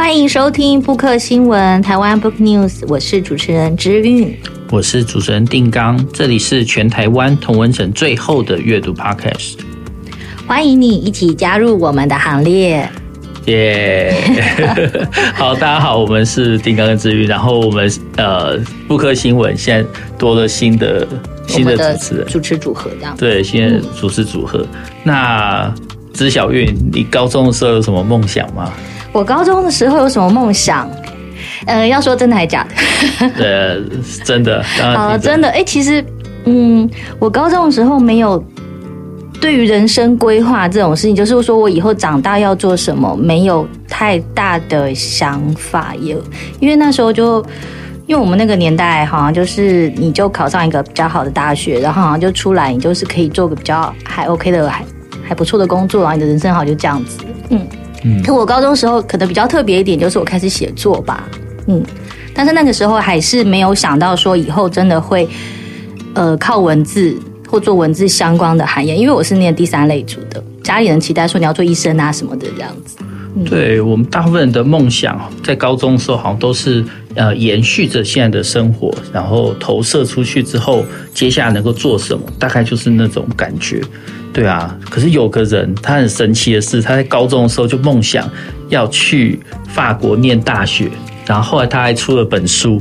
[0.00, 4.34] 欢迎收听布克新闻台湾 Book News，我是主持人知韵，
[4.70, 9.58] 我是主持人定刚，这里是全台湾同文城最后的阅读 Podcast，
[10.46, 12.88] 欢迎你一起加入我们的行列，
[13.44, 15.06] 耶、yeah!
[15.36, 18.56] 好，大家好，我们是定刚跟之韵，然后我们呃
[18.88, 19.88] 布克新闻现在
[20.18, 21.06] 多了新的
[21.46, 24.60] 新的主持人主持组合，这样对，新的主持组合。
[24.60, 25.74] 嗯、那
[26.14, 28.72] 知小韵，你高中的时候有什么梦想吗？
[29.12, 30.88] 我高中的时候有什么梦想？
[31.66, 32.66] 呃，要说真的还假
[33.18, 33.26] 的？
[33.44, 33.80] 呃，
[34.24, 34.62] 真的。
[34.94, 35.48] 好，真的。
[35.48, 36.04] 哎、欸，其实，
[36.44, 38.42] 嗯，我高中的时候没有
[39.40, 45.94] 对于人生规划这种事情，就是说我以后长大要做什么，没有太大的想法。
[46.00, 46.16] 也
[46.60, 47.44] 因为那时候就，
[48.06, 54.84] 因为我们那个年代好像就是，你就考上一个比较好的大学，然后好像就出来，你就是可以做个比较还 OK 的，还
[55.28, 57.18] 还不错的工作，然后你的人生好像就这样子。
[57.50, 57.60] 嗯。
[58.02, 61.28] 嗯，可我高中时候可能比较特别一点，就是我开始写作吧，
[61.66, 61.82] 嗯，
[62.34, 65.28] 但是那个时候还是没有想到说以后真的会，
[66.14, 67.16] 呃，靠文字
[67.48, 72.96] 或做文字相关的行业，因为我是念第三类组的，家里人期待说你要做医生啊什么的这样子。
[73.36, 76.84] 嗯、对我们大部分人的梦想，在高中的时候好像都是
[77.14, 80.84] 呃延续着现在的生活，然后投射出去之后，
[81.14, 83.80] 接下来能够做什么，大概就是那种感觉。
[84.32, 88.30] 对啊，可是有个人，他很神奇的是，他在高中的时候就梦想
[88.68, 90.88] 要去法国念大学，
[91.26, 92.80] 然后后来他还出了本书，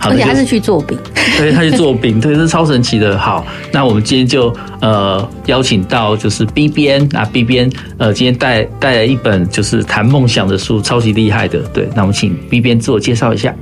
[0.00, 0.98] 而且他是去做饼，
[1.38, 3.18] 对，他去做饼，对，这是超神奇的。
[3.18, 11.60] 好，那我们今天就呃邀请到就是 B 编啊，B 编呃今天带带来一本就是谈梦想的书，超级厉害的。
[11.72, 13.54] 对，那我们请 B 编自我介绍一下。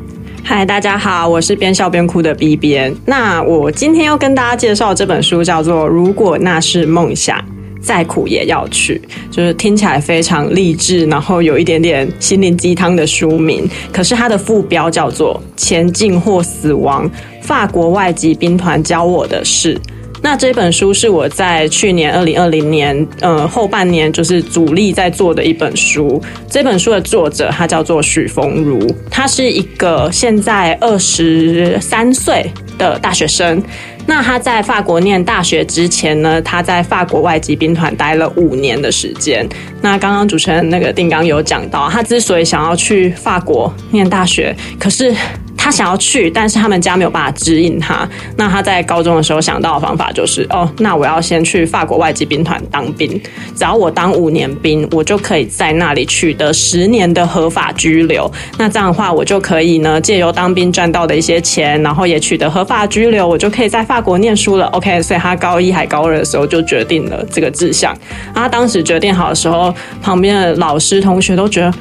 [0.42, 2.94] 嗨，大家好，我是边笑边哭的 B 边。
[3.06, 7.42] 那我今天要跟大家介绍这本书，叫做《如果那是梦想，
[7.80, 9.00] 再苦也要去》，
[9.34, 13.68] 就是听起来非常励志，然后有一点点心灵鸡汤的书名。
[13.92, 17.08] 可是它的副标叫做《前进或死亡：
[17.42, 19.74] 法国外籍兵团教我的事》。
[20.22, 26.22] 那这本书是我在去年二零二零年，呃，后半年就是主力在做的一本书。
[26.48, 28.78] 这本书的作者他叫做许逢如，
[29.10, 33.62] 他是一个现在二十三岁的大学生。
[34.06, 39.48] 那他在法国念大学之前呢，他在法国外籍兵团待了五年的时间。
[39.80, 45.14] 那刚刚主持人那个定纲有讲到，他之所以想要去法国念大学，可是。
[45.62, 48.08] 他想要去，但是他们家没有办法指引他。
[48.36, 53.10] 那他在高中的时候想到的方法就是，哦，那我要先去法国外籍兵团当兵。
[53.54, 58.30] 只要我当五年兵，我就可以在那里取得十年的合法居留。
[58.56, 64.64] 那这样的话，我就可以呢，借由当兵赚到的一些钱，然后也取得合法居留，我就可以在法国念书了。
[64.68, 67.94] OK，所以他高一还高二的时候就决定了这个志向。
[68.34, 71.74] 他当时决定好的时候，旁边的老师同学都觉得。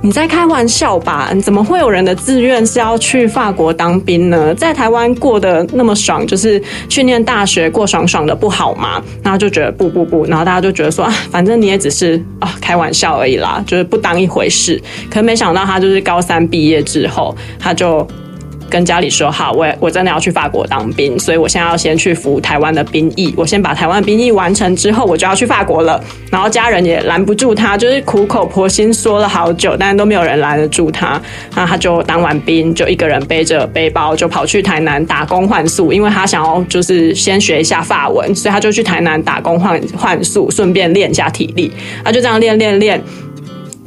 [0.00, 1.30] 你在开玩笑吧？
[1.42, 4.54] 怎么会有人的自愿是要去法国当兵呢？
[4.54, 9.02] 在台湾过得那么爽，就是去念大学过爽爽的不好吗？
[9.22, 14.80] 然后就觉得不不不，然后大家就觉得说啊，反正你也只是啊开玩笑而已啦，就是不当一回事。
[15.10, 18.06] 可没想到他就是高三毕业之后，他就。
[18.68, 23.34] 跟家里说好，我我真的要去法国当兵，所以我现在要先去服台湾的兵役。
[23.36, 26.02] 我先把台湾兵役完成之后，我就要去法国了。
[26.30, 31.20] 然后家人也拦不住他，就是苦口婆心说了好久，但是都没有人拦得住他。
[31.54, 41.72] 那他就当完兵，就一个人背着背包就跑去台南打工换宿，因为他想要就是先学一下法文，所以他就去台南打工换换宿，顺便练一下体力。
[42.04, 43.02] 他就这样练练练。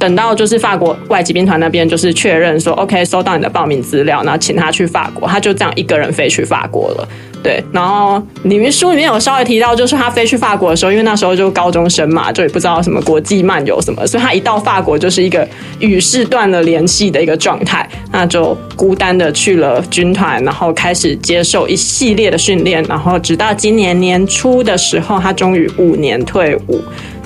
[0.02, 7.08] 等到就是法国外籍兵团那边就是确认说，OK，收到你的报名资料，然后请他去法国，他就这样一个人飞去法国了。
[7.40, 15.46] 对，然后里面书里面有稍微提到，就是他飞去法国的时候，因为那时候就高中生嘛，就也不知道什么国际漫游什么，所以他一到法国就是一个
[15.78, 26.80] 与世断了联系的一个状态，那就孤单的去了军团，然后开始接受一系列的训练，然后直到今年年初的时候，他终于五年退伍。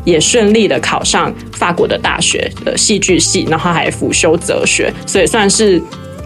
[0.06, 5.82] 也顺利的考上法国的大学的戏剧系，然后还辅修哲学，所以算是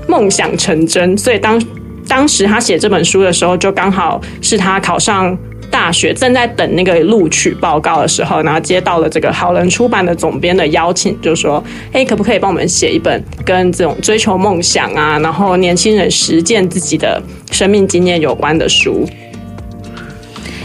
[0.06, 1.18] 梦想成真。
[1.18, 1.60] 所以当
[2.06, 5.36] 当时他写这本书的时候，就刚好是他考上
[5.70, 11.62] 大学，正在等那个录取报告的时候，然后接到了这个好人出版的总编的邀请，就说
[11.92, 17.22] ：“哎，可不可以帮我们写一本跟这种追求梦想啊，然后年轻人实践自己的
[17.52, 19.08] 生命经验有关的书？”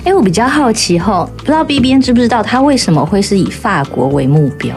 [0.06, 4.76] 哎，我比较好奇哈，不知道 B B N 知不知道他为什么会是以法国为目标？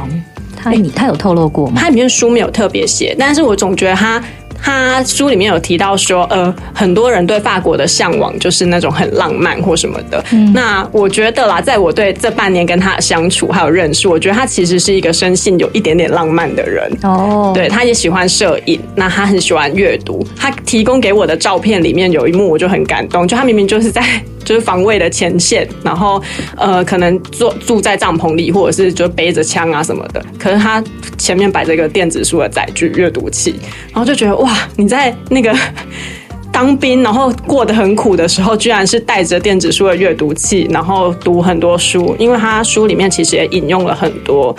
[0.56, 1.74] 他你他有透露过吗？
[1.78, 4.22] 他里面书没有特别写，但是我总觉得他
[4.60, 10.24] 他书里面有提到说，呃，很多人对法国的向往就是那种很浪漫或什么的。
[10.32, 16.90] 嗯、那我觉得啦，在我对这半年跟他的相处还有认识，我觉得他其实是一个生性有一点点浪漫的人。
[17.02, 20.26] 哦，对，他也喜欢摄影，那他很喜欢阅读。
[20.34, 24.02] 他提供给我的照片里面有一幕我就很感动，就他明明就是在
[24.48, 26.22] 就是防卫的前线，然后
[26.56, 30.82] 呃，可能住住在帐篷里，或者是就背着枪啊什么的，可是他
[31.18, 33.54] 前面摆着一个电子书的载具阅读器，
[33.92, 34.50] 然后就觉得哇。
[34.76, 35.54] 你在那个
[36.50, 42.16] 当兵，然后过得很苦的时候，居然是带着电子书的阅读器，然后读很多书。
[42.18, 44.56] 因为他书里面其实也引用了很多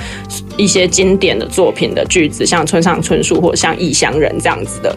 [0.56, 4.96] 一些经典的作品的句子，像村上春树或者像异乡人这样子的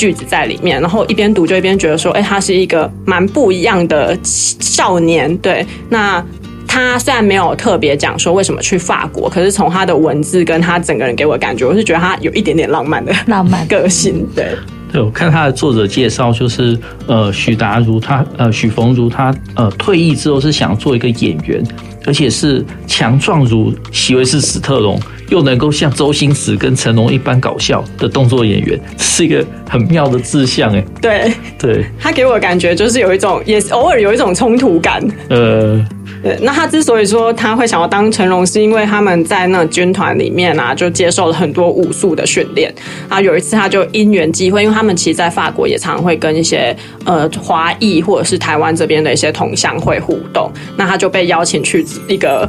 [0.00, 0.80] 句子在里面。
[0.80, 5.36] 然后一边读就一边觉得说，哎，他是一个蛮不一样的少年。
[5.38, 6.24] 对，那
[6.66, 14.26] 他虽然没有特别讲说为什么去法国，可是从他的文字跟他整个人给我的感觉，我是觉得他有一点点浪漫的 浪漫个性。
[14.34, 14.46] 对。
[14.92, 16.76] 对，我看他的作者介绍，就是
[17.06, 21.62] 呃，许达如他呃，许逢如他呃，退役之后是想做一个演员，
[22.06, 30.84] 而且是强壮如席维斯史特龙，又能够像周星驰跟成龙一般搞笑的动作演员，是一个很妙的志向哎。
[31.00, 35.02] 对对，他给我的感觉就是有一种，也是偶尔有一种冲突感。
[35.28, 35.84] 呃。
[36.22, 42.70] 对，那他之所以说他会想要当成龙，是因为他们在那军团里面啊，就接受了很多武术的训练。
[43.08, 46.76] 啊，有一次他就因缘际会，因为他们其实，在法国也常会跟一些
[47.06, 50.52] 呃华裔或者是台湾这边的一些同乡会互动。
[50.76, 52.46] 那他就被邀请去一个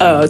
[0.00, 0.28] 呃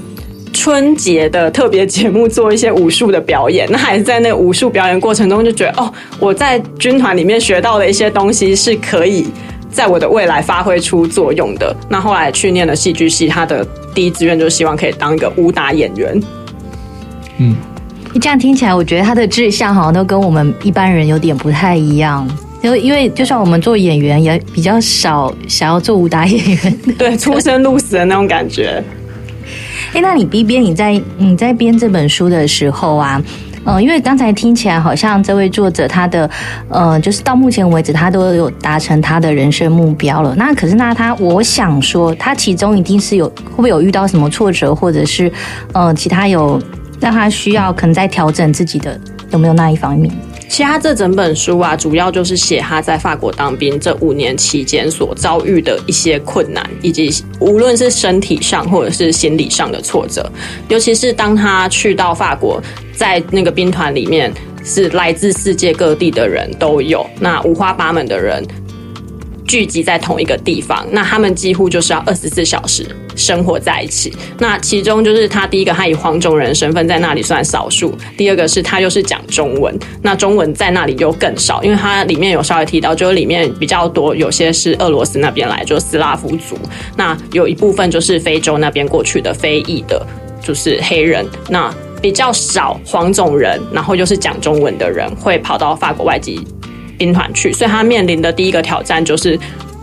[0.53, 3.67] 春节的特别节目做一些武术的表演。
[3.71, 5.91] 那还是在那武术表演过程中就觉得，哦，
[6.21, 9.29] 我在军团里面学到的一些东西是可以。
[9.73, 11.75] 在我的未来发挥出作用的。
[11.89, 16.23] 那后来去念了戏剧系，他的第一志愿就是希望可以当一个武打演员。
[17.39, 17.57] 嗯，
[18.13, 22.29] 你这样听起来，我觉得他的志向好像都跟我们一般人有点不太一样。
[22.63, 26.79] 因为因为就算我们做演员，也比较少想要做武打演员。
[26.97, 28.81] 对，出生入死的那种感觉。
[29.93, 33.21] 哎，那你 B 编你在你在编这本书的时候啊？
[33.65, 36.29] 嗯，因为刚才听起来好像这位作者他的，
[36.69, 40.35] 呃，就是到目前为止他都有达成他的人生目标了。
[40.37, 45.31] 那可是那他，我想说，他其中一定是有会不会有遇到什么挫折，或者是
[45.73, 46.61] 呃其他有
[47.01, 48.99] 让他需要可能在调整自己的，
[49.31, 50.13] 有没有那一方面？
[50.53, 57.11] 其实他这整本书啊，主要就是写他在法国当兵这五年期间所遭遇的一些困难，以及
[57.41, 60.31] 无论是身体上或者是心理上的挫折。
[60.69, 62.63] 尤其是当他去到法国，
[62.95, 64.31] 在那个兵团里面，
[64.63, 68.47] 是来自世界各地的人都有，那五花八门的人。
[69.47, 72.87] 聚集在同一个地方，那他们几乎就是要二十四小时
[73.17, 74.15] 生活在一起。
[74.39, 86.57] 那其中就是他第一个，他以黄种人身份在那里算少数；第二个是他又是讲中文，那中文在那里就更少，因为他里面有稍微提到，就是里面比较多有些是俄罗斯那边来，就是斯拉夫族；
[86.97, 90.05] 那有一部分就是非洲那边过去的非裔的，
[90.43, 91.27] 就是黑人。
[91.49, 96.41] 那比较少黄种人，然后又是讲中文的人会跑到法国外籍
[97.03, 99.37] 兵团去，所以他面临的第一个挑战就是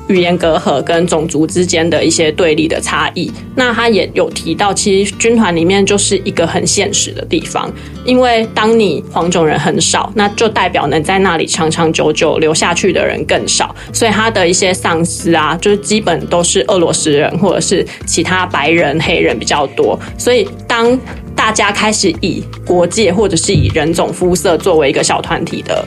[0.07, 3.29] 语言隔阂跟种族之间的一些对立的差异。
[3.55, 7.69] 那他也有提到，其实军团里面就是一个很现实的地方，
[8.05, 13.75] 因为当你黄种人很少，那就代表能在那里长长久久留下去的人更少。
[13.91, 19.99] 所以他的一些上司啊，就是基本都是俄罗斯人或者是其他白人、黑人比较多。
[20.17, 20.97] 所以当
[21.35, 25.85] 大家开始以国界或者是以人种肤色作为一个小团体的。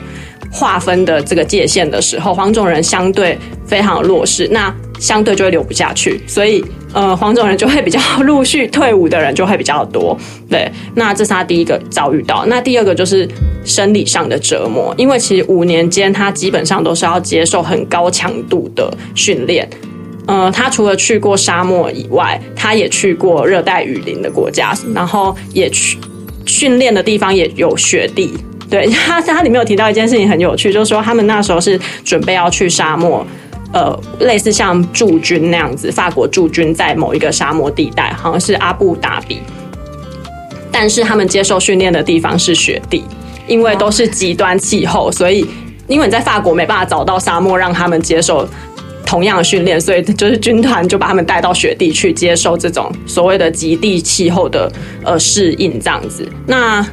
[0.53, 10.15] 划分的这个界限的时候，黄种人相对非常弱势，那相对就会留不下去，所以呃，黄种人就会比较陆续退伍的人就会比较多。
[10.47, 12.45] 对，那这是他第一个遭遇到。
[12.45, 13.27] 那第二个就是
[13.65, 19.67] 生理上的折磨，因为其实五年间他基本上都是要接受很高强度的训练。
[20.27, 25.97] 呃，他除了去过沙漠以外，他也去过热带雨林的国家，然后也去
[26.45, 28.31] 训练的地方也有雪地。
[28.73, 33.23] 对他，他里面有提到一件事情很有趣，就是说他们那时候是准备要去沙漠，
[33.71, 39.37] 呃，类似像驻军那样子，法国驻军在某一个沙漠地带，好像是阿布达比，
[40.71, 43.03] 但是他们接受训练的地方是雪地，
[43.45, 45.45] 因为都是极端气候，所以
[45.87, 48.49] 因为你在法国没办法找到沙漠让他们接受
[49.05, 54.71] 同样的训练，所以就是军团就把他们带到雪地去接受这种所谓的极地气候的
[55.03, 56.27] 呃适应，这样子。
[56.47, 56.83] 那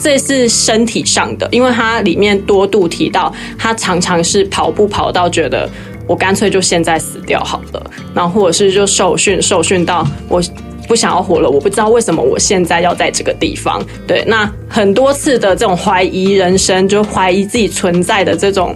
[0.00, 5.68] 这是身体上的，因为它里面多度提到，他常常是跑步跑到觉得
[6.06, 10.42] 我干脆就现在死掉好了，然后或者是就受训受训到我
[10.86, 13.84] 不想要活了，我不知道为什么我现在要在这个地方。
[14.06, 18.74] 对，那很多次的这种怀疑人生，就怀疑自己存在的这种。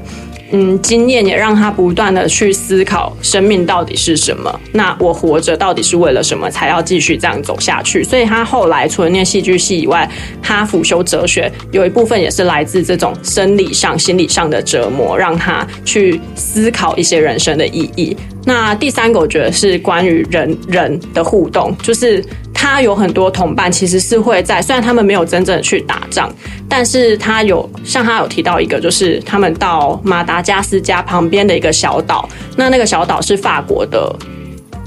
[0.52, 4.60] 嗯，经验也让他不断的去思考生命到底是什么。
[4.72, 6.50] 那我活着到底是为了什么？
[6.50, 8.04] 才要继续这样走下去？
[8.04, 10.08] 所以他后来除了念戏剧系以外，
[10.42, 18.16] 他辅修哲学，有一部分也是来自这种生理上、心理上的折磨，让他去思考一些人生的意义。
[18.44, 22.22] 那第三个，我觉得是关于人人的互动，就是。
[22.62, 26.32] 他有很多同伴，其实是会在，虽然他们没有真正去打仗，
[26.68, 34.16] 但是他有像他有提到一个，就是他们到马达加斯加旁边的一个小岛，那那个小岛是法国的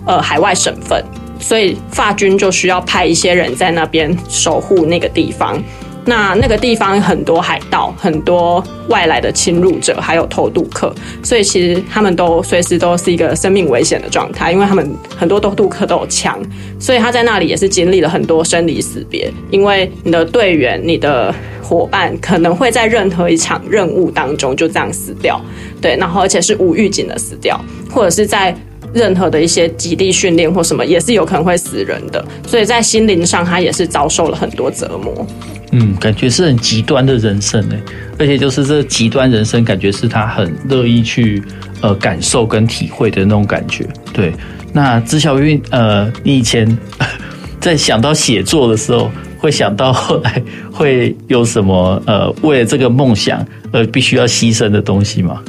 [0.06, 1.04] 呃海外省份，
[1.38, 5.62] 所以法军就需要派一些人在那边守护那个地方。
[6.06, 10.94] 那那个地方很多海盗，很多外来的侵入者，还有偷渡客，
[11.24, 16.40] 所以其实他们都随时都是一个生命危险的状态，因为他们很多偷渡客都有枪，
[16.80, 25.42] 所以他在那里也是经历了很多生离死别，因为你的队员、你的伙伴可能会在任何一场任务当中就这样死掉，
[25.82, 27.60] 对，然后而且是无预警的死掉，
[27.90, 28.56] 或者是在。
[28.96, 35.28] 任何的一些极地训练或什么，也是有可能会死人的，所以在心灵上，他也是遭受了很多折磨。
[35.72, 37.76] 嗯，感觉是很极端的人生呢，
[38.18, 41.44] 而且就是这极端人生，感觉是他很乐意去
[41.82, 43.86] 呃感受跟体会的那种感觉。
[44.14, 44.32] 对，
[44.72, 46.66] 那知晓韵，呃，你以前
[47.60, 55.42] 在想到写作的时候，会想到后来会有什么呃，为了这个梦想而必须要牺牲的东西吗？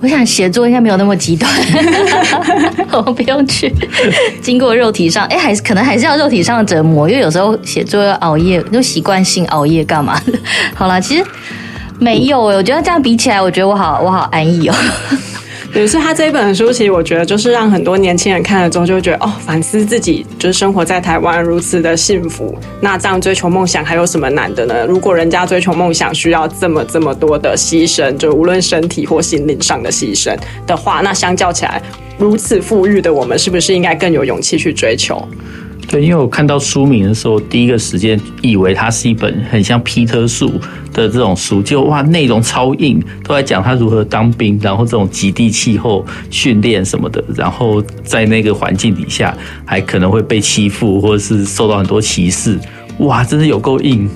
[0.00, 1.50] 我想写作应该没有那么极端，
[2.92, 3.72] 我不用去
[4.40, 10.32] 经过肉体上，哎，还是可能还是要肉体上的折磨，因为有时候写作要熬夜，就习惯性熬夜干嘛的。
[10.74, 11.24] 好啦，其实
[11.98, 14.74] 没有，我觉得这样比起来，我觉得我好我好安逸哦。
[15.74, 22.58] 也是他这一本书，其实我觉得就是让很多年轻人看了之后，就会觉得哦，反思自己，就是生活在台湾如此的幸福。
[22.80, 24.84] 那这样追求梦想还有什么难的呢？
[24.86, 31.80] 如果人家追求梦想需要这么这么多的牺牲，就无论身体或心灵上的牺牲的话，那相较起来，
[32.18, 35.22] 如此富裕的我们，是不是应该更有勇气去追求？
[35.90, 40.50] 对，因为我看到书名的时候，第一个时间以为它是一本很像皮特树
[40.92, 52.58] 的这种书，就哇，内容超硬，都在讲他如何当兵，然后这种极地气候训练什么的，然后在那个环境底下还可能会被欺负，或者是受到很多歧视，
[52.98, 54.06] 哇，真的有够硬。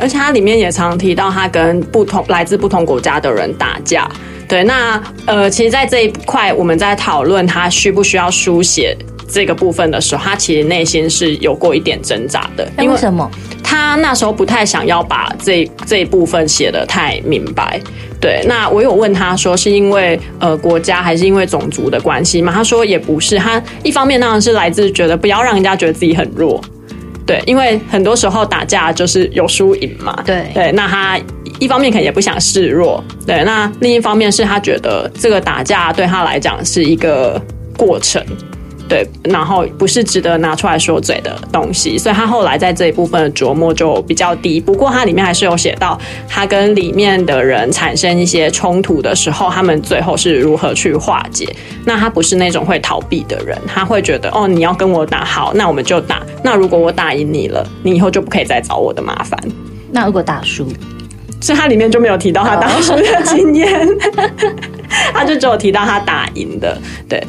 [0.00, 4.08] 而且它里面也常提到他跟不同来自不同国家的人打架。
[4.48, 8.96] 对，那呃，其实，在这一块我们在讨论他需不需要书写。
[9.30, 12.68] 这个部分的时候，他其实内心是有过一点挣扎的。
[12.78, 13.30] 因为什么？
[13.62, 17.80] 他那时候不太想要把这这一部分写的太明白。
[18.20, 22.52] 对，那我有问他说，是因为呃国家还是因为种族的关系嘛？
[22.52, 23.38] 他说也不是。
[23.38, 26.60] 他一方面当然是来自觉得不要让人家觉得自己很弱。
[27.24, 30.20] 对，因为很多时候打架就是有输赢嘛。
[30.26, 31.18] 对对，那他
[31.60, 33.02] 一方面可能也不想示弱。
[33.24, 37.40] 对，那另一方面是他觉得这个打架对他来讲是一个
[37.76, 38.20] 过程。
[38.90, 44.58] 对，然后不是值得拿出来说嘴的东西，所以他后来在这一部分的琢磨就比较低。
[44.58, 45.96] 不过他里面还是有写到，
[46.28, 51.46] 他跟里面的人产生一些冲突的时候，他们最后是如何去化解。
[51.84, 56.20] 那他不是那种会逃避的人，他会觉得哦，你要跟我打，好，那我们就打。
[56.42, 59.38] 那如果我打赢你了，你以后就不可以再找我的麻烦。
[59.92, 60.66] 那如果打输，
[61.40, 63.88] 所以他里面就没有提到他打输的经验，
[65.14, 66.76] 他就只有提到他打赢的，
[67.08, 67.22] 对。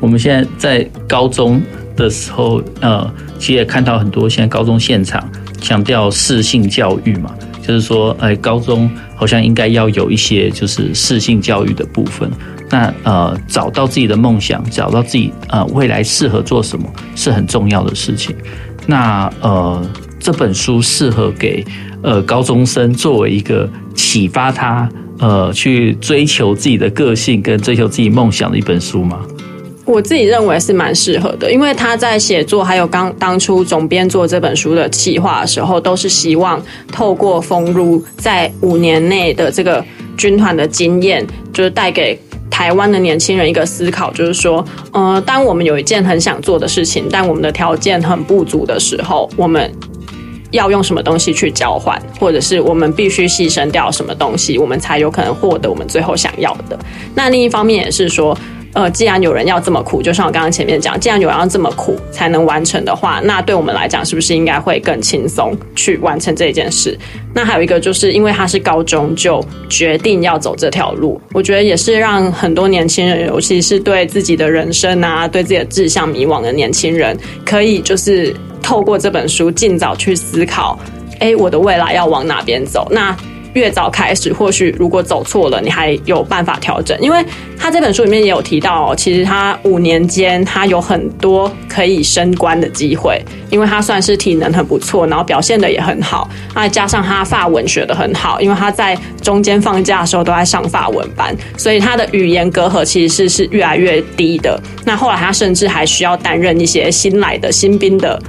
[0.00, 1.60] 我们现在在高中
[1.96, 5.28] 的时候，呃，其实也看到很多现在高中现场
[5.60, 7.34] 强调适性教育嘛，
[7.66, 12.30] 就是说，哎，高中好像应该要有一些就是适性教育的部分。
[12.70, 16.86] 那呃，找到自己的梦想，找到自己呃未来适合做什么，
[17.16, 18.36] 是很重要的事情。
[18.86, 19.84] 那呃，
[20.20, 21.64] 这本书适合给
[22.02, 24.88] 呃高中生作为一个启发他
[25.18, 29.20] 呃去追求自己的个性跟追求自己梦想的一本书吗？
[29.88, 39.82] 我自己认为是蛮适合的，因为他在写作，还有刚当初总编做这本书的企划的时候，都是希望透过枫如在五年内的这个
[40.14, 49.72] 军团的经验，就是带给台湾的年轻人一个思考，就是说，呃，当我们有一件很想做的事情，但我们的条件很不足的时候，我们
[50.50, 56.78] 要用什么东西去交换，或者是我们必须牺牲掉什么东西，我们才有可能获得我们最后想要的。
[57.14, 58.36] 那另一方面也是说。
[58.74, 66.96] 呃，既然有人要这么苦，就像我刚刚前面讲，既然有人要这么苦才能完成的话，那对我们来讲，是不是应该会更轻松去完成这件事？
[67.34, 80.78] 那还有一个，就是因为他是高中就决定要走这条路，我觉得也是让很多年轻人，尤其是对自己的人生啊，对自己的志向迷惘的年轻人，可以就是透过这本书尽早去思考，
[81.20, 82.86] 哎，我的未来要往哪边走？
[82.90, 83.16] 那。
[83.54, 86.96] 越早开始，或许如果走错了，你还有办法调整。
[87.00, 87.24] 因为
[87.58, 96.28] 他这本书里面也有提到，其实他五年间他有很多可以升官的机会，因为他算是体能很不错，然后表现的也很好。
[96.54, 104.60] 那加上他法文学的很好，因为他在中间放假的时候都在上法文班，所以他的语言隔阂其实是是越来越低的。
[104.84, 108.20] 那后来他甚至还需要担任一些新来的新兵的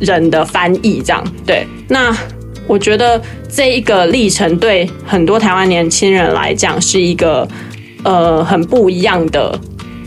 [0.00, 2.16] 人的翻译，这样对那。
[2.66, 7.46] 我觉得这一个历程对很多台湾年轻人来讲是一个
[8.02, 9.58] 呃很不一样的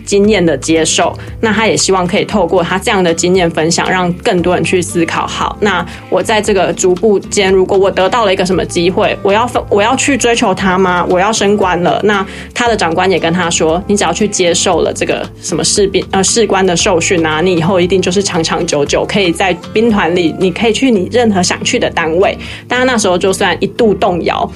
[0.09, 5.27] 经验的接受，那他也希望可以透过他这样的经验分享，让更多人去思考。
[5.27, 11.05] 好，那我在这个逐步间，如果我得到了一个什么机会，我要我要去追求他吗？
[11.07, 12.25] 我要升官了，那
[12.55, 22.35] 他的长官也跟他说，你只要去接受了这个什么士兵呃士官的受训啊，你以后一定就是长长久久可以在兵团里，你可以去你任何想去的单位。
[22.67, 24.51] 但他那时候就算一度动摇。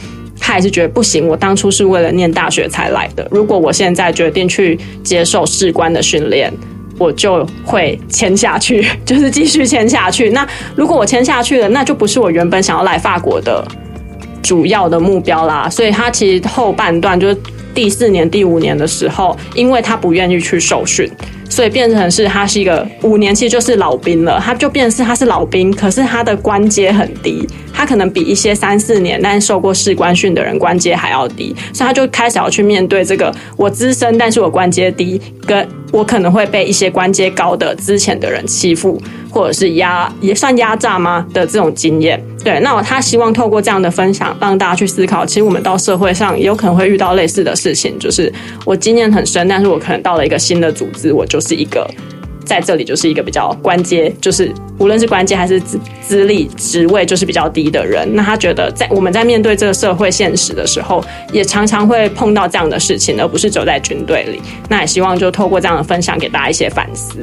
[0.45, 3.25] 他还是觉得不行，我当初是为了念大学才来的。
[3.31, 6.51] 如果我现在决定去接受士官的训练，
[6.99, 10.31] 我就会签下去， 就是继续签下去。
[10.31, 10.45] 那
[10.75, 13.65] 如果我签下去了，那就不是我原本想要来法国的
[14.41, 15.69] 主要的目标啦。
[15.69, 17.37] 所以他其实后半段就是
[17.73, 21.09] 第四年、第五年的时候，因为他不愿意去受训。
[21.49, 24.41] 所以变成是他是一个五年，其实就是老兵了。
[24.43, 42.21] 他就变成是他是老兵，可是他的官阶很低，他可能比一些三四年但受过士官训的人官阶还要低，所以他就开始要去面对这个我资深，但是我官阶低，跟我可能会被一些官阶高的资浅的人欺负，或者是压也算压榨吗的这种经验。
[42.43, 48.31] 对，那他希望透过这样的分享，让大家去思考，其实我们到社会上也有可能会遇到类似的事情，就是
[48.65, 51.89] 我经验很深，但是我可能到了一个新的组织，我就是一个
[52.45, 58.07] 在这里就是一个比较官阶，就是无论是官阶还是资资历职位，就是比较低的人。
[58.13, 64.41] 那他觉得在我们在面对这个社会现实的时候，也常常会碰到这样的事情，而不是走在军队里。
[64.69, 67.19] 那也希望就透过这样的分享，给大家一些反思。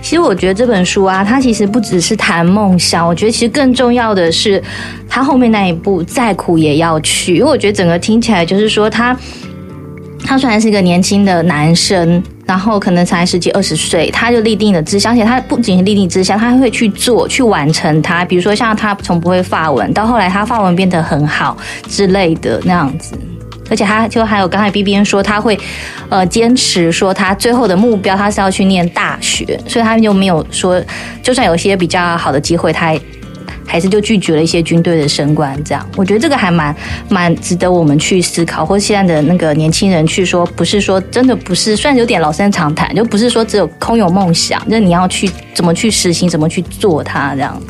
[0.00, 4.60] 其实我觉得这本书啊，它其实不只是谈梦想，我觉得其实更重要的是
[5.08, 7.36] 他后面那一步，再苦也要去。
[7.36, 9.16] 因为我觉得整个听起来就是说他，
[10.24, 12.20] 他虽然是一个年轻的男生，
[12.52, 18.22] 然后可能才十几二十岁，他就立定了志向，而且他不仅是立定志向，他会去做，去完成它。
[18.26, 21.56] 比如说像他从不会发文，到后来他发文变得很好
[21.88, 23.18] 之类的那样子。
[23.70, 25.58] 而且他就还有刚才 B B 说他会，
[26.10, 30.78] 呃，坚持说他最后的目标他是要去念大学，所以他就没有说，
[31.22, 33.00] 就算有些比较好的机会，他也
[33.66, 35.58] 还是就拒绝了一些军队的升官。
[35.64, 36.74] 这样，我觉得这个还蛮
[37.08, 47.60] 蛮值得我们去思考，或现在的那个年轻人去说，不是说真的不是，虽然有点老生常谈，就不是说只有空有梦想，就你要去怎么去实行，怎么去做它这样。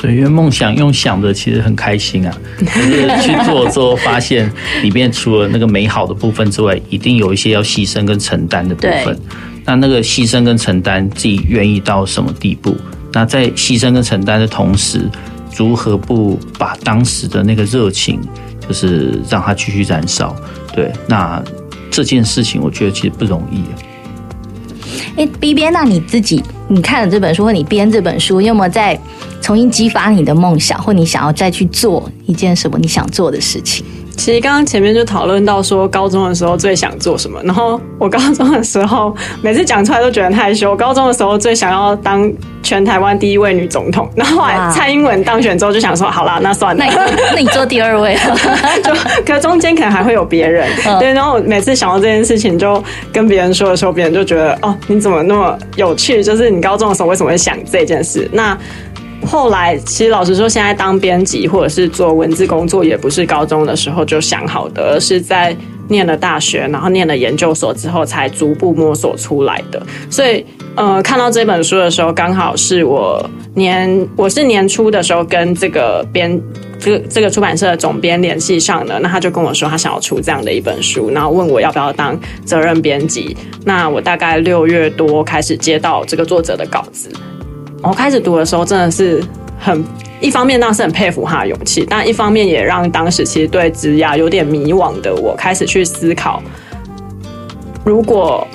[0.00, 4.48] 对，因为梦想用想的其实很开心啊，可是去做之后发现
[4.80, 9.18] 里面除了那个美好的部分之外，一定有一些要牺牲跟承担的部分。
[9.64, 12.76] 那那个牺牲跟承担，自己愿意到什么地步？
[13.12, 15.08] 那在牺牲跟承担的同时，
[15.56, 18.20] 如何不把当时的那个热情，
[18.66, 20.34] 就是让它继续燃烧？
[20.72, 21.42] 对，那
[21.90, 23.62] 这件事情我觉得其实不容易。
[25.16, 28.98] 哎，B B，那你自己你看了这本书，或你编这本书，你有没有在？
[29.40, 33.86] 重新激发你的梦想，或你想要再去做一件什么你想做的事情。
[34.18, 37.40] 其实刚刚前面就讨论到说，高中的时候最想做什么。
[37.44, 40.72] 然后我高中的时候，每次讲出来都觉得害羞。
[40.72, 44.10] 我高中的时候最想要当全台湾第一位女总统。
[44.16, 48.18] 然后后来蔡英文当选之后，就想说，好啦，那算了，那那你 做第二位，
[48.82, 48.92] 就
[49.24, 50.68] 可中间可能还会有别人。
[50.98, 56.24] 对，然后我每次想到这件事情，就跟别人说的时候，别人就觉得，哦，你怎么那么有趣？
[56.24, 58.28] 就是你高中的时候为什么会想这件事？
[58.32, 58.58] 那。
[59.28, 65.54] 后来，其实老实说，现在当编辑或者是做文字工作，也不是高中的时候就想好的，而是在
[65.88, 69.82] 念了大学，然后念了研究所之后，才逐步摸索出来的。
[70.08, 70.42] 所以，
[70.76, 73.22] 呃，看到这本书的时候，刚好是我
[73.54, 76.40] 年，我是年初的时候跟这个编，
[76.78, 83.36] 这个这个出版社的总编联系上的，那他就跟我说，他想要出这样的一本书，然后问我要不要当责任编辑。
[83.66, 87.10] 那我大概六月多开始接到这个作者的稿子。
[87.82, 89.22] 我开始读的时候，真的是
[89.58, 89.84] 很
[90.20, 96.42] 一方面，当时很佩服他的勇气，但一方面也让当时其实对职涯有点迷惘的我开始去思考，
[97.84, 98.46] 如果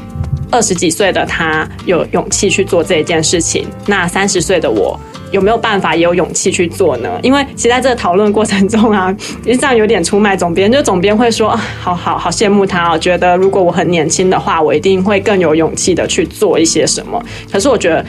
[0.51, 4.99] 二十几岁的他有勇气去做这件事情，那三十岁的我
[5.31, 7.09] 有没有办法也有勇气去做呢？
[7.23, 17.23] 因为其实在这个讨论过程中啊，实际上有点出卖总编，就总编会说，好好好羡慕他哦，觉得如果我很年轻的话，我一定会更有勇气的去做一些什么。
[17.49, 18.05] 可是我觉得。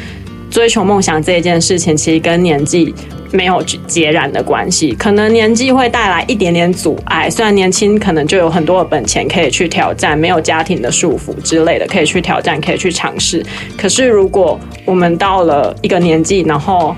[0.55, 2.95] 追求梦想这一件事情，其实跟年纪
[3.33, 4.93] 没有截然的关系。
[4.93, 13.45] 可能年纪会带来一点点阻碍，虽然年轻可能就有很多的本钱可以去挑战，没有家庭的束缚之类的，可以去挑战，可以去尝试。
[13.77, 16.95] 可是如果我们到了一个年纪，然后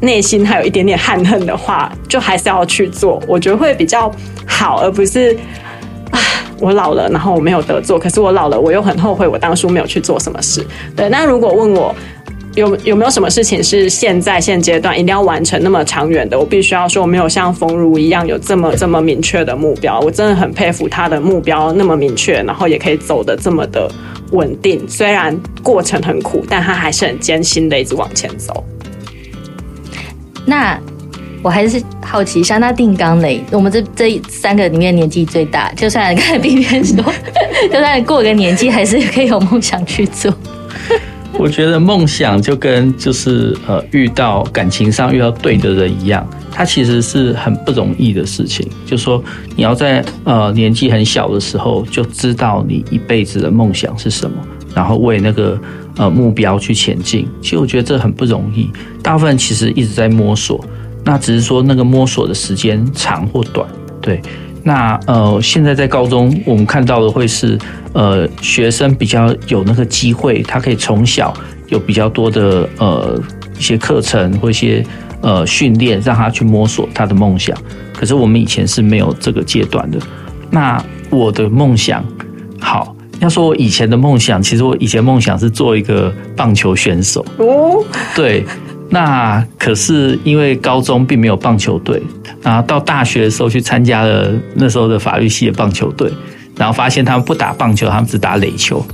[0.00, 4.12] 内心还有一点点憾恨的话，就还是要去做，我觉得会比较
[4.46, 5.34] 好，而不是
[6.10, 6.20] 啊，
[6.60, 7.98] 我老了，然后我没有得做。
[7.98, 10.62] 可是我老了，我又很后悔我当初没有去做什么事。
[10.94, 11.94] 对，那如果问我。
[12.54, 16.38] 有有没有什么事情是现在现阶段一定要完成那么长远的？
[16.38, 20.00] 我必须要说，我没有像冯如一样有这么这么明确的目标。
[20.00, 23.88] 我真的很佩服他的目标那么明确，然后也可以走得这么的
[24.32, 24.84] 稳定。
[24.88, 28.64] 虽然过程很苦，但他还是很艰辛的一直往前走。
[30.44, 30.80] 那
[31.42, 33.40] 我还是好奇一下，那定刚嘞？
[33.52, 37.04] 我们这这三个里面年纪最大，就算刚才 B 编说，
[37.70, 40.34] 就算过个年纪，还是可以有梦想去做。
[41.38, 48.68] 我觉得梦想就跟就是呃遇到感情上遇到对的人一样，它其实是很不容易的事情。
[48.84, 49.22] 就说
[49.54, 54.36] 你要在呃年纪很小的时候就知道你一辈子的梦想是什么，
[54.74, 55.56] 然后为那个
[55.96, 57.28] 呃目标去前进。
[57.40, 58.68] 其实我觉得这很不容易，
[59.00, 60.62] 大部分其实一直在摸索，
[61.04, 63.64] 那只是说那个摸索的时间长或短，
[64.02, 64.20] 对。
[64.62, 67.58] 那呃，现在在高中，我们看到的会是
[67.92, 71.32] 呃，学生比较有那个机会，他可以从小
[71.68, 73.18] 有比较多的呃
[73.58, 74.84] 一些课程或一些
[75.22, 77.56] 呃训练，让他去摸索他的梦想。
[77.94, 79.98] 可是我们以前是没有这个阶段的。
[80.50, 82.04] 那我的梦想，
[82.60, 87.82] 好，要说我以前的梦想，其实我以前梦想是做一个棒球选手哦，
[88.14, 88.44] 对。
[88.90, 92.02] 那可是因为高中并没有棒球队，
[92.42, 96.10] 然后到大学的时候去参加了那时候的法律系的棒球队，
[96.56, 98.84] 然后发现他们不打棒球，他们只打垒球。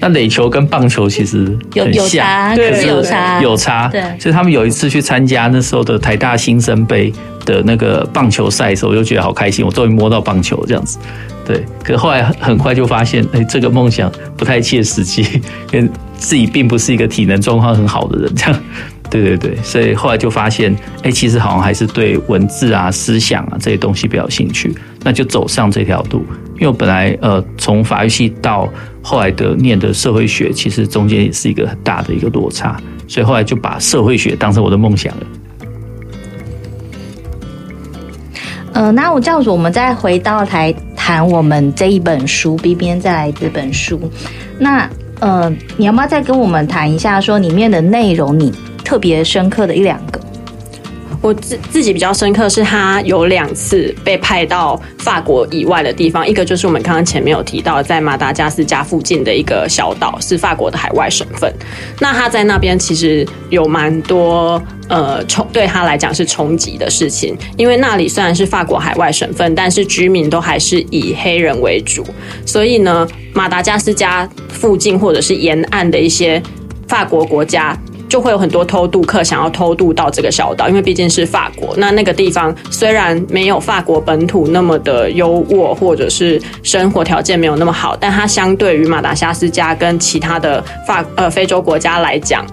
[0.00, 3.88] 那垒球跟棒球其实很像，有有差，可是有差，有差。
[3.88, 7.12] 对，所以他们有一次去参加那时候的台大新生杯
[7.44, 10.98] 的那个棒球赛的时候，我就觉得好开心，我终于摸到棒球这样子。
[11.44, 15.22] 对，可是后来很快就发现，哎，这个梦想不太切实际，
[15.72, 18.60] 因为自己并不是一个体能状况很好的人，这样。
[19.10, 26.24] 对对对，所以后来就发现，哎，其实好像还是对文字啊、思想啊这些东西比较有兴趣，那就走上这条路。
[26.56, 28.68] 因为我本来呃从法律系到
[29.00, 35.26] 后来的念的社会学，其实中间也是一个很大的一个落差，所以后来就把社会学当成我的梦想了。
[38.74, 43.98] 呃，那我这样子，我们再回到来谈我们这一本书 B B N 再来这本书，
[44.58, 44.88] 那
[45.20, 48.52] 呃，你要不要再跟我们谈一下，说里面的内容你？
[48.88, 50.18] 特别深刻的一两个，
[51.20, 61.52] 我自自己比较深刻是他有两次被派到法国以外的地方，一个就是我们刚刚前面有提到，在马达加斯加附近的一个小岛，是法国的海外省份。
[62.00, 72.02] 那他在那边其实有蛮多呃冲，对他来讲是冲击的事情，因为那里虽然是法国海外省份，但是居民都还是以黑人为主，
[72.46, 76.42] 所以呢，马达加斯加附近或者是沿岸的一些
[76.86, 77.78] 法国国家。
[78.08, 81.74] 就会有很多偷渡客想要偷渡到这个小岛，因为毕竟是法国。
[81.76, 92.46] 那那个地方虽然没有法国本土那么的优渥，或者是生活条件没有那么好，但它相对于马达加斯加跟其他的法呃非洲国家来讲，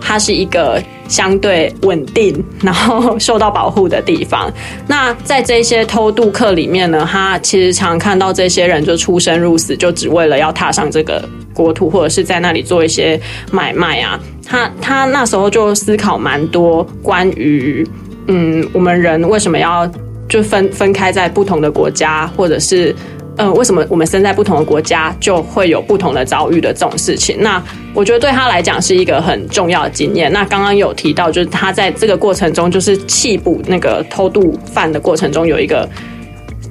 [0.00, 4.52] 它是一个相对稳定，然后受到保护的地方。
[4.86, 11.28] 那在这些偷渡客里面呢，他其实常看到这些人就出生入死，就只为了要踏上这个
[11.60, 13.20] 国土，或者是在那里做一些
[13.52, 14.18] 买卖啊。
[14.46, 17.86] 他他那时候就思考蛮多关于，
[18.28, 19.88] 嗯，我们人为什么要
[20.28, 22.94] 就分分开在不同的国家，或者是，
[23.36, 27.36] 嗯，为什么我们生在不同的国家就会有不同的遭遇的这种事情？
[27.40, 27.62] 那
[27.94, 30.32] 我觉得对他来讲是一个很重要的经验。
[30.32, 35.88] 那刚刚有提到，就是他在这个过程中，就是缉捕那个偷渡犯的过程中，有一个。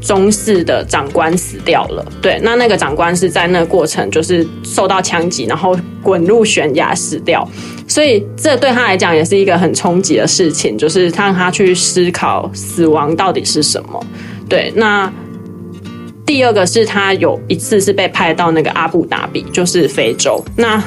[0.01, 7.47] 中式的长官死掉了，对，那那个长官是在那个过程就是受到枪击，然后滚入悬崖死掉，
[7.87, 14.05] 所以这对他来讲也是一个很冲击的事情，就是让他去思考死亡到底是什么。
[14.47, 15.11] 对，那
[16.25, 20.81] 第二个是他有一次是被派到那个阿布达比，就是非洲，那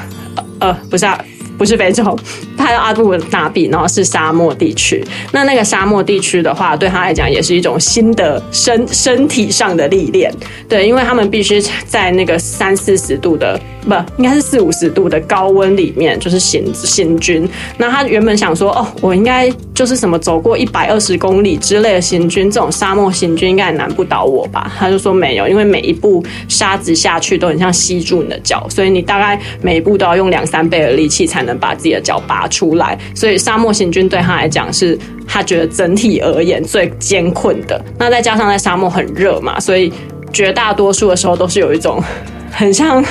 [0.59, 1.23] 呃不是啊。
[1.59, 2.19] 不是非洲，
[2.57, 5.05] 他到阿布纳比，然后是沙漠地区。
[5.33, 10.33] 那那个沙漠地区的话，对他来讲也是一种新的身身体上的历练。
[10.69, 17.49] 对，因为他们必须在那个三四十度的，不，应该是四五十度的高温里面，就是行行军。
[17.79, 24.73] 那他原本想说，哦，我应该就是什么走过一百二十公里之类的行军，这种沙漠行军应该也难不倒我吧？
[24.79, 31.52] 他就说没有，因为每一步沙子下去都很像吸住你的脚，所以你大概每一步都要用两三倍的力气才能。
[31.59, 37.81] 把自己的脚拔出来，所以沙漠行军对他来讲是他觉得整体而言最艰困的。
[37.99, 39.93] 那再加上在沙漠很热嘛，所以
[40.33, 42.03] 绝大多数的时候都是有一种
[42.51, 43.05] 很像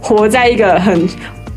[0.00, 1.08] 活在一个很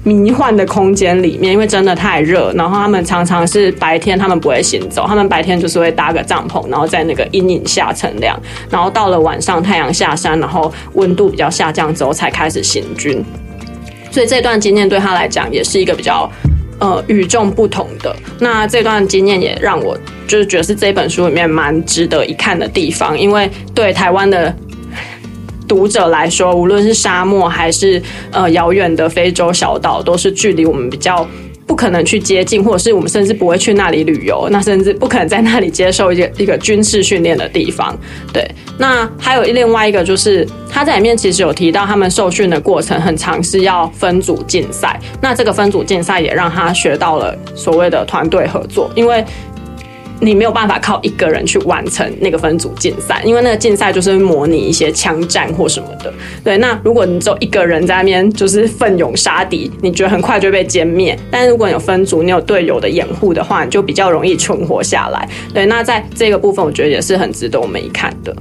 [0.03, 2.51] 迷幻的空间里面，因为真的太热。
[2.53, 8.35] 然后他们常常是白天他们不会行走，他们白天就是会搭个帐篷，然后在那个阴影下乘凉。
[8.69, 13.23] 然后到了晚上太阳下山，然后温度比较下降之后才开始行军。
[14.11, 16.29] 所以这段经验对他来讲也是一个比较
[16.79, 18.15] 呃与众不同的。
[18.39, 19.97] 那这段经验也让我
[20.27, 24.53] 就是觉得是这本书里面蛮值得一看的地方，因为对台湾的
[25.67, 31.27] 读者来说，无论是沙漠还是呃遥远的非洲小岛，都是距离我们比较。
[31.71, 37.97] 不可能去接近，或者是我们甚至不会去那里旅游，那甚至不可能在那里接受一个一个军事训练的地方。
[38.33, 38.45] 对，
[38.77, 49.23] 那还有另外一个就是他在里面其实有提到，他们受训的过程很尝试要分组竞赛，那这个分组竞赛也让他学到了所谓的团队合作，因为。
[50.23, 56.13] 你没有办法靠一个人去完成那个分组竞赛，因为那个竞赛就是模拟一些枪战或什么的。
[56.43, 61.17] 对，那如果你只有一个人在那边就是奋勇杀敌，你觉得很快就被歼灭。
[61.31, 65.27] 但如果你有分组，你有队友的掩护的话，你就比较容易存活下来。
[65.53, 68.35] 对，那在这个部分，我觉得也是很值得我们一看的。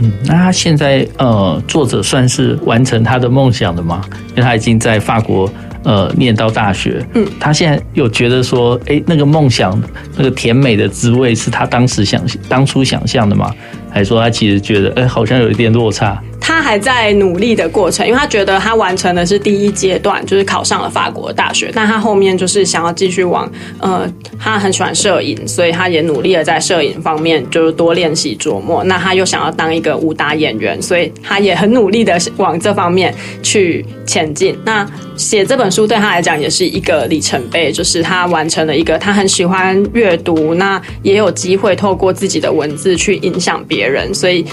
[0.00, 4.02] 嗯，那他现在呃，作者算是完成他的梦想了吗？
[4.30, 5.50] 因为他已经在法国。
[5.84, 9.80] 呃，念到大学，嗯，他现在又觉得说，哎，那个梦想，
[10.16, 13.54] 那个甜美的滋味，是他当时想当初想象的吗？
[13.98, 16.22] 还说他其实觉得，哎，好像有一点落差？
[16.40, 21.70] 他还在努力的过程，因为他觉得他完成的是第一阶段，就是考上了法国大学。
[21.74, 24.08] 但他后面就是想要继续往，呃，
[24.38, 28.84] 他很喜欢摄影，所以他也努力的在摄影方面就是多练习琢磨。
[28.84, 34.56] 那他又想要当一个武打演员，所以他也很努力的往这方面去前进。
[34.64, 44.44] 那写这本书对他来讲也是一个里程碑，就是他完成了一个他很喜欢阅读，那也有机会透过自己的文字去影响别人，人所以。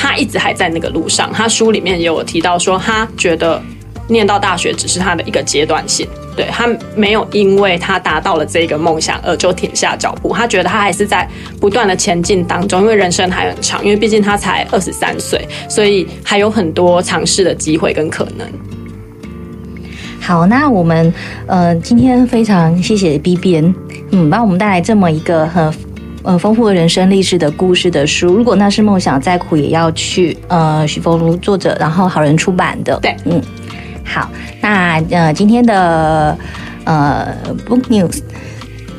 [0.00, 1.32] 他一直还在那个路上。
[1.32, 3.60] 他书里面也有提到说，他觉得
[4.06, 10.32] 念到大学只是他的一个阶段性，对，他没有因为他达到了这个梦想而就停下脚步。
[10.32, 11.28] 他觉得他还是在
[11.60, 18.46] 不断的前进当中，因为人生还很长，因为毕竟他才二十三岁，所以还有很多尝试的机会跟可能。
[20.20, 21.12] 好，那我们
[21.48, 23.74] 呃今天非常谢谢 B 编，
[24.12, 25.74] 嗯，帮我们带来这么一个很。
[26.28, 30.36] 呃，丰富的人生励志的故事的书，如果那是梦想，再苦也要去。
[30.48, 32.98] 呃，许佛如作者，然后好人出版的。
[33.00, 33.40] 对，嗯，
[34.04, 36.36] 好，那呃，今天的
[36.84, 37.34] 呃
[37.66, 38.20] Book News，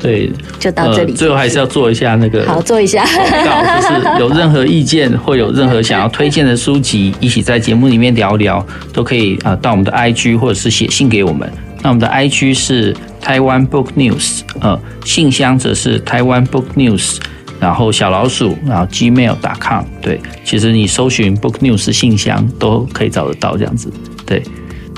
[0.00, 1.12] 对，就到这里。
[1.12, 11.48] 呃，最后还是要做一下那个，好，做一下广告， 就是有任何意见或有任何想要推荐的书籍，一起在节目里面聊聊，都可以啊，呃，到我们的 IG 或者是写信给我们。
[11.80, 17.18] 那我们的 IG 是台湾 Book News，呃，信箱则是台湾 Book News，
[17.60, 19.84] 然后小老鼠，然后 Gmail.com。
[20.00, 23.92] 对，其实你搜寻 Book News 信箱都可以找得到这样子。
[24.26, 24.42] 对，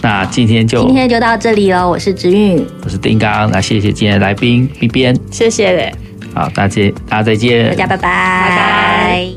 [0.01, 1.89] 那今天就今天就到这里了。
[1.89, 5.93] 我是植韵，我是丁刚，那谢谢今天的来宾 B 边，谢谢。
[6.35, 8.03] 好，大家大家再见，大家拜拜，
[8.49, 9.29] 拜拜。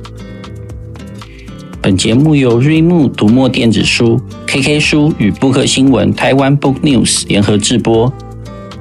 [1.81, 8.11] 本节目由瑞木读墨电子书、KK 书与布克新闻台湾 Book News 联合制播。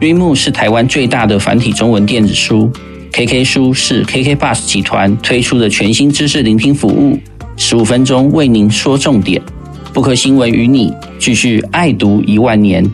[0.04, 2.70] 瑞木是台湾最大的繁体中文电子书
[3.10, 7.18] ，KK 书是 KKBus 集团推出的全新知识聆听服务，
[7.56, 9.40] 十五分钟为您说重点。
[9.94, 12.84] 不氪新闻与你继续爱读一万年。